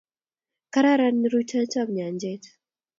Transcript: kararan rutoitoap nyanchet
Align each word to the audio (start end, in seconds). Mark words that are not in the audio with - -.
kararan 0.73 1.17
rutoitoap 1.31 1.89
nyanchet 1.95 2.43